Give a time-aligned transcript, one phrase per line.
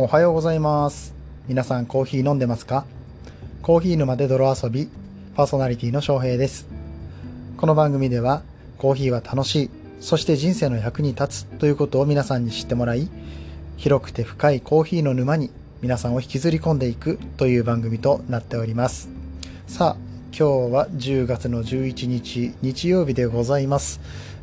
[0.00, 1.12] おはようございます。
[1.48, 2.84] 皆さんコーヒー飲んでますか？
[3.62, 4.88] コーヒー沼で泥遊び、
[5.34, 6.68] パーソナリティの翔平です。
[7.56, 8.42] この番組では、
[8.78, 13.08] コーヒーは楽しい、そして人生の役に立つということを皆さんに知ってもらい、
[13.76, 15.50] 広くて深いコーヒーの沼に
[15.82, 19.08] 皆さんを引きずり込んでいくという番組となっております。
[19.66, 23.98] さあ、今日は10月の11日日曜日でございます。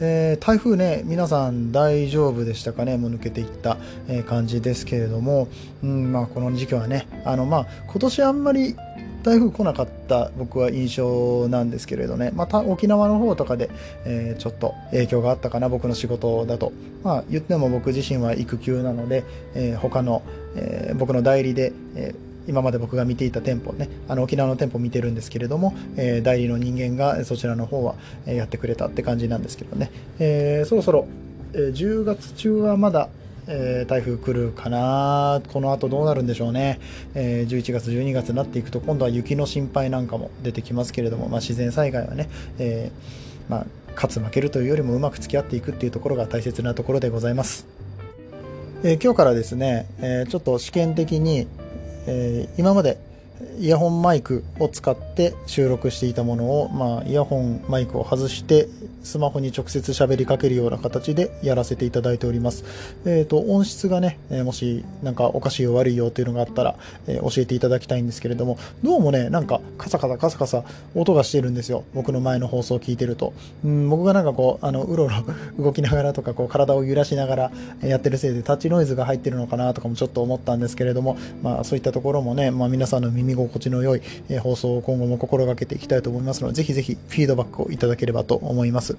[0.00, 3.76] えー台風ね、皆さん大丈夫でしたかね、もう抜けていった、
[4.08, 5.48] え感じですけれども、
[5.82, 8.74] うんまあ、この時期はね、あのまあ、今年あんまり
[9.22, 13.68] 台風来なかった僕は印象なんですけれどね、また沖縄の方とかで、
[14.06, 16.72] えーちょっと影響があったかな、僕の仕事だと。
[17.02, 20.22] まあ、言っても僕自身は育休なので、えー他の、
[20.56, 27.94] えー僕の代理で、えー今まで僕が見ていた店舗ね、あの沖縄の店舗見てるんですけれども、えー代理の人間がそちらの方は
[28.26, 31.06] やってくれたって感じなんですけどね、えーそろそろ、
[31.54, 33.08] えー10月中はまだ、
[33.46, 36.80] えー台風来るかな、この後どうなるんでしょうね、
[37.14, 47.66] えー11月、12月になっていくと、今度は雪の心配なんかも出てきますけれども、まあ、自然災害はね、えーまあ、勝つ負けるというよりもうまく付き合っていくっていうところが大切なところでございます。
[48.82, 51.46] え今日からですね、えちょっと試験的に、
[52.06, 52.98] えー今まで
[53.58, 58.68] イヤホンマイクを使って収録していたものを、まあ、イヤホンマイクを外して
[59.02, 62.64] スマホに直接喋りかけるような形でやらせていただいております。
[63.06, 66.76] えっ、と、音質がね、もしなんかおかしいよ悪いよっていうのがあったら、
[67.06, 70.64] えー教えていただきたいんですけれども、どうもね、なんかカサカサカサカサ
[70.94, 71.84] 音がしてるんですよ。
[71.94, 73.32] 僕の前の放送を聞いてると。
[73.64, 75.14] うん、僕がなんかこう、あの、うろうろ
[75.64, 77.52] 動きながらとか、こう、体を揺らしながら
[77.82, 88.96] やってるせいでタッチノイズが入ってるのかなとかもちょっと思ったんですけれども、まあそういったところもね、まあ皆さんの耳心地の良いえ放送を今後も心がけていきたいと思いますので、ぜひぜひフィードバックをいただければと思います。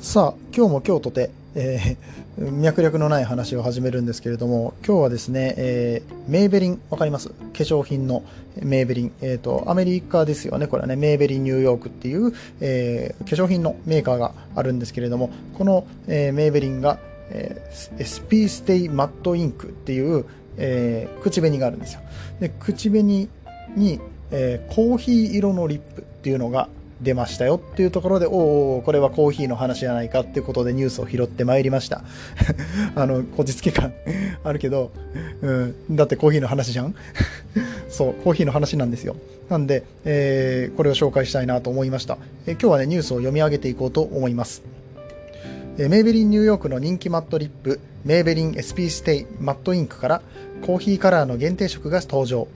[0.00, 1.96] さあ、今日も今日とて、えー
[2.38, 7.30] 脈略のない話を始めるんですけれども、今日はですね、えーメイベリン、わかります？
[7.30, 8.22] 化粧品の
[8.62, 9.12] メイベリン。
[9.22, 20.24] えっ、と、アメリカですよね、これはね、メイベリンニューヨークっていう、え化粧品のメーカーがあるんですけれども、この、えーメイベリンが、えー SP ステイマットインクっていう、
[20.58, 22.00] えー口紅があるんですよ。
[22.40, 26.68] で、口紅に、えーコーヒー色のリップっていうのが
[27.00, 28.34] 出ましたよっていうところで、おー
[28.78, 32.02] おこれはコーヒーの話じゃないかっていうことでニュースを拾ってまいりました。
[32.96, 33.92] あの、こじつけ感
[34.42, 34.90] あるけど、
[35.42, 36.94] うん、だってコーヒーの話じゃん？
[37.88, 39.14] そう、コーヒーの話なんですよ。
[39.48, 42.18] なんで、えーこれを紹介したいなと思いました。
[42.46, 44.62] えー今日はね、ニュースを読み上げていこうと思います。
[45.80, 50.22] えメイベリンニューヨークの人気マットリップ、メイベリン SP ステイマットインクから
[50.66, 52.48] コーヒーカラーの限定色が登場。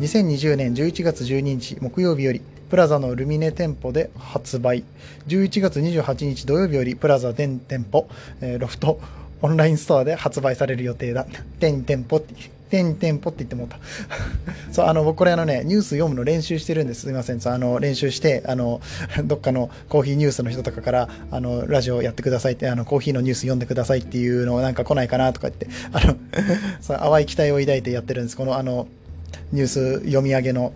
[0.00, 4.84] 2020年11月12日木曜日よりプラザのルミネ店舗で発売。
[5.26, 8.10] 11月28日土曜日よりプラザ全店舗、
[8.42, 9.00] えロフト
[9.40, 11.26] オンラインストアで発売される予定だ。
[11.58, 12.34] 全店舗って、
[12.70, 13.78] 全店舗って言ってもうた。
[14.72, 17.02] そう、あの、僕これあのね、ニュース読むの練習してるんです。
[17.02, 17.40] すみません。
[17.40, 18.80] そうあの、練習して、あの、
[19.24, 26.16] どっかのコーヒーニュースの人とかから、あの、ラジオやってくださいって、あの、コーヒーのニュース読んでくださいっていうのなんか来ないかなとか言って、あの、
[26.80, 28.36] そう淡い期待を抱いてやってるんです。
[28.36, 28.88] この、あの、
[29.52, 30.72] ニュース読み上げの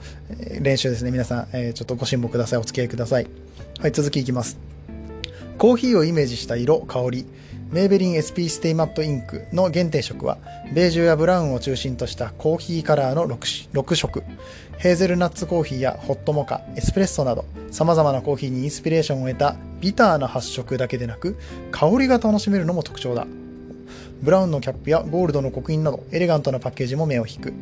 [0.61, 1.11] 練習ですね。
[1.11, 2.59] 皆さん、えーちょっとご辛抱ください。
[2.59, 3.27] お付き合いください。
[3.81, 4.59] はい、続きいきます。
[5.59, 7.27] コーヒーをイメージした色、香り、
[7.71, 10.39] メーベリン SP ステイマットインクの限定色は、
[10.75, 14.25] ベージュやブラウンを中心としたコーヒーカラーの 6, 6色。
[14.79, 21.37] ヘーゼルナッツコーヒーやホットモカ、エスプレッソなど、様々なコーヒーにインスピレーションを得たビターな発色だけでなく、
[21.71, 23.25] 香りが楽しめるのも特徴だ。
[24.21, 27.53] ブラウンのキャップやゴールドの刻印など、エレガントなパッケージも目を引く。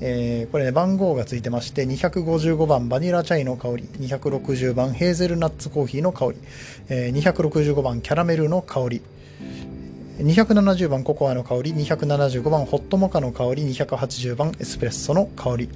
[0.00, 6.36] えーこれね、番号がついてまして、255番バニラチャイの香り、260番ヘーゼルナッツコーヒーの香り、
[6.90, 9.02] えー265番キャラメルの香り、
[10.18, 15.68] 270番ココアの香り、275番ホットモカの香り、280番エスプレッソの香り。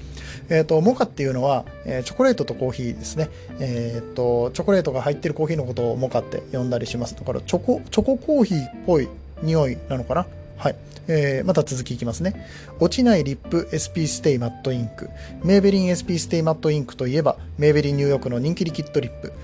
[0.49, 3.29] えっ、と、モカっていうのは、えーチョコレートとコーヒーですね。
[3.61, 7.15] えっ、と、チョコレートが入ってるコーヒーのことをモカって呼んだりします。
[7.15, 9.09] だから、チョコ、チョココーヒーっぽい
[9.43, 10.27] 匂いなのかな？
[10.57, 10.77] はい。
[11.07, 12.47] えーまた続きいきますね。
[12.79, 15.11] 落ちないリップ SP ステイマットインク。
[15.45, 19.35] メーベリン SP ステイマットインクといえば、メーベリンニューヨークの人気リキッドリップ。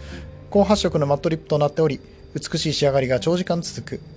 [0.49, 2.01] 高発色のマットリップとなっており、
[2.35, 4.16] 美しい仕上がりが長時間続く。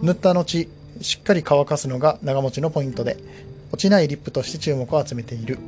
[0.00, 0.66] 塗った後、
[1.00, 3.16] しっかり乾かすのが長持ちのポイントで、
[3.72, 5.58] 落ちないリップとして注目を集めている。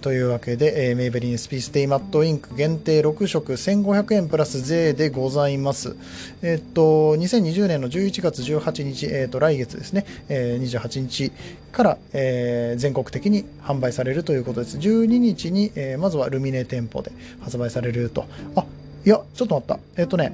[0.00, 5.96] というわけで、えーメイベリン SP ステイマットインク限定6色1500円プラス税でございます。
[6.42, 11.32] えっと、2020年の11月18日、えっと、来月ですね、えー28日
[11.72, 14.78] から、えー全国的に販売されるということです。
[14.78, 18.26] 12日に、えーまずはルミネ店舗で発売されると。
[18.56, 18.64] あ、
[19.06, 19.78] いや、ちょっと待った。
[19.96, 20.32] えっとね、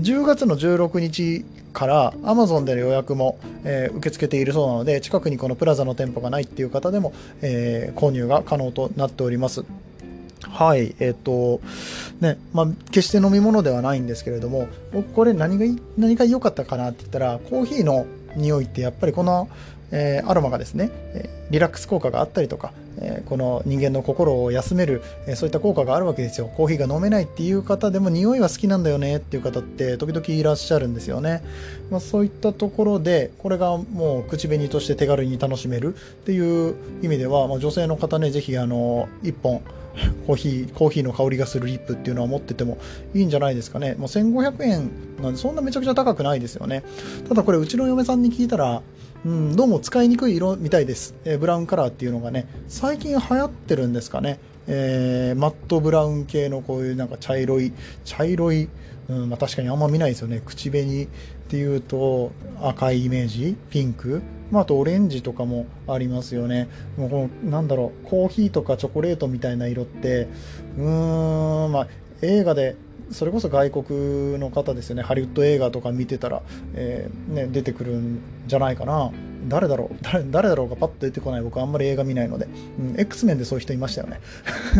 [0.00, 7.12] 10月の16日から Amazon での予約も、えー、受け付けているそうなので近くにこのプラザの店舗がないっていう方でも、
[7.42, 9.64] えー、購入が可能となっております。
[10.40, 11.60] はい、えっ、と、
[12.20, 18.06] ね、まあ、決して飲み物ではないんですけれども、僕これ何が何が良かったかなって言ったら、コーヒーの
[18.36, 19.48] 匂いってやっぱりこの、
[19.90, 26.50] えー、アロマがですね、えリラックス効果があったりとか、え、この人間の心を休める、え、そういった効果があるわけですよ。
[26.56, 31.42] コーヒーが飲めないっていう方でも匂いは好きなんだよねっていう方って時々いらっしゃるんですよね。
[31.90, 39.62] まあ、そういったところで、これがもう口紅として手軽に楽しめるっていう意味では、まあ、女性の方ね、ぜひあの、1本、
[40.26, 42.78] コーヒー、コーヒーの香りがするリップっていうのは持ってても
[43.14, 43.94] いいんじゃないですかね。
[43.94, 44.90] もう1500円
[45.22, 46.82] なんでそんなめちゃくちゃ高くないですよね。
[47.28, 48.82] ただこれうちの嫁さんに聞いたら、
[49.24, 54.38] うん、どうも使いにくい色みたいです、えー、ブラウンカラーっていうのがね、最近流行ってるんですかね。
[54.68, 57.72] えー、マットブラウン系のこういうなんか茶色い、
[58.04, 58.68] 茶色い、
[59.08, 60.42] うんまあ、確かにあんま見ないですよね。
[60.44, 61.08] 口紅っ
[61.48, 66.68] ていうと赤いイメージ、ピンク、まあ、あとオレンジとかもありますよね。
[66.96, 70.28] もうこのなんだろう、コーヒーとかチョコレートみたいな色って、
[70.76, 71.88] うーん、まあ、
[72.22, 72.76] 映画で
[73.10, 76.42] それこそ外国の方ですよね、ハリウッド映画とか見てたら、
[76.74, 79.10] えー、ね、出てくるんじゃないかな。
[79.48, 81.42] 誰だろう誰誰だろうがパッと出てこない。
[81.42, 82.48] 僕あんまり映画見ないので、
[82.78, 84.20] うん、X メンでそういう人いましたよね。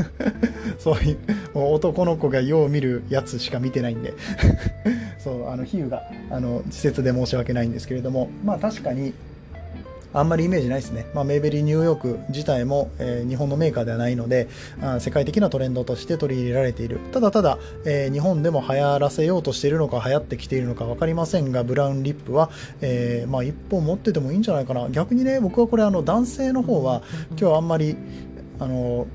[0.78, 1.18] そういう
[1.54, 4.14] 男の子がよう見るやつしか見てないんで。
[5.18, 8.28] そうあの比喩があの稚拙で申し訳ないんですけれども。
[8.44, 9.14] まあ確かに
[10.18, 11.06] あんまりイメージないですね。
[11.14, 14.48] まあ、メイベリーニューヨーク自体も、えー、日本のメーカーではないので
[14.82, 16.98] あ、世界的なトレンドとして取り入れられている。
[17.12, 22.50] ただただ、えー、日本でも流行らせようとしているのか流行ってきているのか分かりませんが、ブラウンリップは、
[22.80, 24.88] えー、まあ、1本持っててもいいんじゃないかな。
[24.90, 27.02] 逆にね、僕はこれあの男性の方は
[27.38, 27.96] 今日あんまり、
[28.58, 29.06] あの、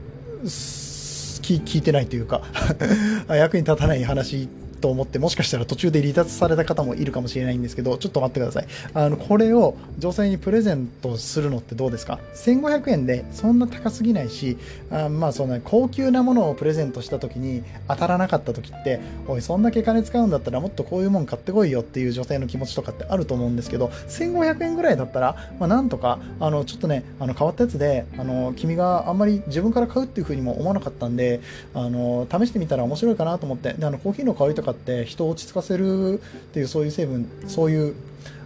[0.44, 2.42] 聞いてないというか
[3.28, 4.48] 役に立たない話
[4.84, 8.68] と思ってもしかしたら途中で離脱された方もいるかもしれないんですけどちょっと待ってください。
[8.94, 14.58] あのこれを女性にプレゼントするのってどうですか？1500円でそんな高すぎないし
[14.92, 31.40] あまあそんな高級なものをプレゼントした時に当たらなかった時っておいそんだけ金使うんだったらもっとこういうもん買ってこいよっていう女性の気持ちとかってあると思うんですけど1500円ぐらいだったら、まあ、なんとかあのちょっとねあの変わったやつであの君があんまり自分から買うっていう風にも思わなかったんで
[31.74, 36.18] あの試してみたら面白いかなと思ってであのコーヒーの香りとかって人を落ち着かせるっ
[36.54, 37.96] ていうそういう成分そういう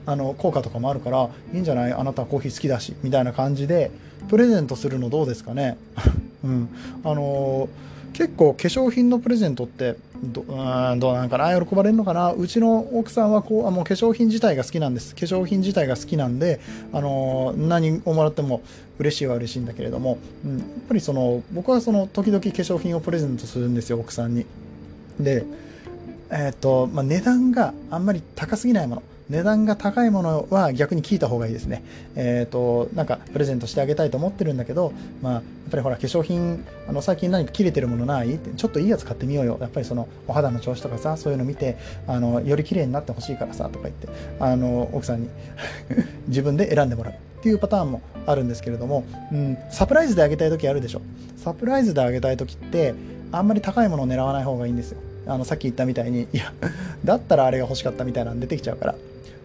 [0.06, 1.92] あの効果とかもあるからいいんじゃない？
[1.94, 3.92] あなたはコーヒー好きだしみたいな感じで
[4.30, 5.78] プレゼントするのどうですかね？
[6.46, 6.70] うん。
[7.04, 11.64] あのー結構化粧品のプレゼントってどうんどうなんかな？
[11.64, 12.34] 喜ばれるのかな？
[12.34, 15.14] うちの奥さんはこうあの化粧品自体が好きなんです。
[15.14, 16.60] 化粧品自体が好きなんで、
[16.94, 18.64] あの何をもらっても
[18.98, 24.48] 嬉しいは嬉しいんだけれども、うん、やっぱりその僕はその時々化粧品をプレゼントするんですよ奥さんに。
[25.20, 25.44] で
[26.30, 31.84] えーとまあ、値段があんまり高すぎないもの値段が高いものは逆に聞いた方がいいですね。
[32.16, 38.36] えっ、ー、と、なんかプレゼントしてあげたいと思ってるんだけど、まあ、やっぱりほら、化粧品、あの、最近何か切れてるものない？
[38.36, 39.58] って、ちょっといいやつ買ってみようよ。
[39.60, 41.78] やっぱりその、お肌の調子とかさ、そういうの見て、
[42.08, 44.08] あの、より綺麗になってほしいからさ、とか言って、
[44.40, 45.30] あの、奥さんに
[46.30, 49.04] 自分で選んでもらうっていうパターンもあるんですけれども、
[49.34, 51.02] うん、サプライズであげたい時あるでしょ。
[51.36, 52.94] サプライズであげたい時って、
[53.34, 55.00] あんまり高いものを狙わない方がいいんですよ。
[55.28, 56.54] あのさっき言ったみたいにいや
[57.04, 58.96] だったらあれが欲しかったみたいなの出てきちゃうから。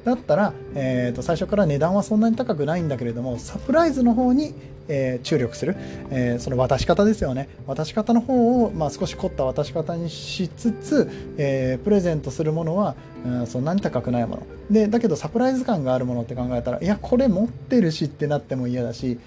[0.04, 4.52] だったら、えー、と最初から値段はそんなに高くないんだけれどもサプライズの方に、
[4.88, 5.76] えー、注力する、
[6.10, 7.48] えー、その渡し方ですよね。
[7.68, 14.42] 渡し方の方を、まあ、少し凝った渡し方にしつつ、えー、プレゼントするものは、うん、そんなに高くないもの。
[14.70, 19.18] でだけどサプライズ感があるものって考えたらいやこれ持ってるしってなっても嫌だし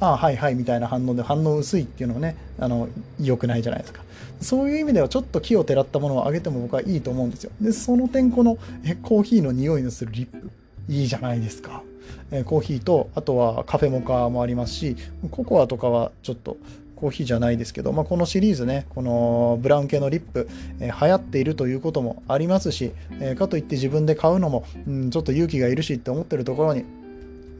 [0.00, 2.88] ああはいはいみたいな反応で反応薄いっていうのはねあの
[3.20, 4.02] 良くないじゃないですか。
[4.40, 7.50] そういう意味ではちょっと木をてらったものをあげても僕はいいと思うんですよ。
[7.60, 10.50] でその点このえコーヒーの匂いのするリップ
[10.88, 11.82] いいじゃないですか。
[12.30, 14.96] えコーヒーとあとはカフェモカもありますし
[15.30, 16.56] ココアとかはちょっと
[16.98, 20.48] コーヒーじゃないですけど、まあ、このシリーズね、このブラウン系のリップ、
[20.80, 26.84] えー、流行っているということもありますし、えー、かといって自分で買うのも、うん、ちょっと勇気がいるしって思ってるところに、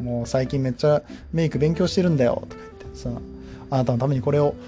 [0.00, 1.02] もう最近めっちゃ
[1.32, 3.10] メイク勉強してるんだよとか言ってさ
[3.70, 4.54] あなたのためにこれを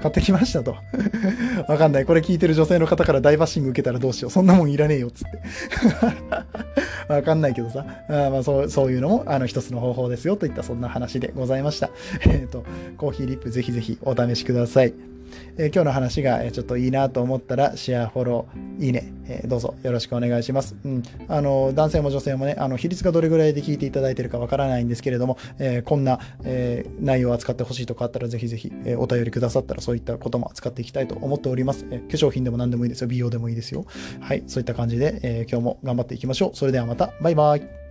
[0.00, 0.76] 買ってきましたと
[1.68, 2.06] わかんない。
[2.06, 4.30] これ聞いてる女性の方から大バッシング受けたらどうしよう。
[4.30, 5.42] そんなもんいらねえよ、っつって。
[7.12, 7.84] わかんないけどさ。
[8.08, 11.90] あまあそう、そういうのも、あの、一つの方法ですよ、といったそんな話でございました。
[12.22, 12.64] えっ、ー、と、
[12.96, 14.94] コーヒーリップぜひぜひお試しください。
[15.56, 20.76] えー、今日の話がちょっといいなと思ったら、シェア、フォロー、いいね、えー、どうぞよろしくお願いします。
[20.84, 21.02] うん。
[21.28, 31.86] あの、男性も女性もね、あの、比率がどれぐらいで聞いていただいてるかわからないんですけれども、え、こんな、え、内容を扱ってほしいとかあったら、ぜひぜひ、え、お便りくださったら、そういったことも扱っていきたいと思っております。
[31.90, 33.08] え、化粧品でも何でもいいですよ。
[33.08, 33.84] 美容でもいいですよ。
[34.20, 34.42] はい。
[34.46, 36.56] そういった感じで、え、今日も頑張っていきましょう。
[36.56, 37.89] それではまた、バイバイ。